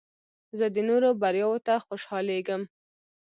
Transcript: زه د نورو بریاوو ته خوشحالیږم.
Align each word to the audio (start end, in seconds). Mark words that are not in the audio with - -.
زه 0.57 0.65
د 0.75 0.77
نورو 0.89 1.09
بریاوو 1.21 1.63
ته 1.67 1.73
خوشحالیږم. 1.87 2.61